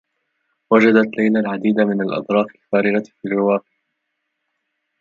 وجدت 0.71 1.17
ليلى 1.17 1.39
العديد 1.39 1.79
من 1.79 2.01
الأظراف 2.01 2.55
الفارغة 2.55 3.03
في 3.21 3.27
الرّواق. 3.27 3.65